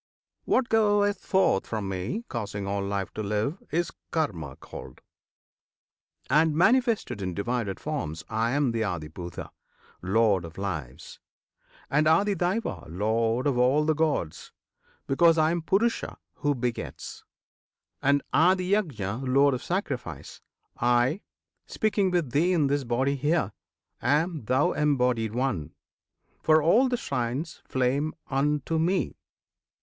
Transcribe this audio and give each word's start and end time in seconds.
What 0.45 0.67
goeth 0.69 1.19
forth 1.23 1.67
from 1.67 1.87
Me, 1.87 2.25
Causing 2.27 2.65
all 2.65 2.83
life 2.83 3.13
to 3.13 3.21
live, 3.21 3.61
is 3.69 3.91
KARMA 4.09 4.55
called: 4.55 4.99
And, 6.27 6.55
Manifested 6.55 7.21
in 7.21 7.35
divided 7.35 7.79
forms, 7.79 8.23
I 8.27 8.49
am 8.53 8.71
the 8.71 8.81
ADHIBHUTA, 8.81 9.51
Lord 10.01 10.43
of 10.43 10.57
Lives; 10.57 11.19
And 11.87 12.07
ADHIDAIVA, 12.07 12.87
Lord 12.89 13.45
of 13.45 13.59
all 13.59 13.85
the 13.85 13.93
Gods, 13.93 14.51
Because 15.05 15.37
I 15.37 15.51
am 15.51 15.61
PURUSHA, 15.61 16.17
who 16.37 16.55
begets. 16.55 17.23
And 18.01 18.23
ADHIYAJNA, 18.33 19.25
Lord 19.27 19.53
of 19.53 19.61
Sacrifice, 19.61 20.41
I 20.77 21.21
speaking 21.67 22.09
with 22.09 22.31
thee 22.31 22.53
in 22.53 22.65
this 22.65 22.83
body 22.85 23.15
here 23.15 23.51
Am, 24.01 24.45
thou 24.45 24.71
embodied 24.71 25.35
one! 25.35 25.75
(for 26.41 26.59
all 26.63 26.89
the 26.89 26.97
shrines 26.97 27.61
Flame 27.67 28.15
unto 28.31 28.79
Me!) 28.79 29.15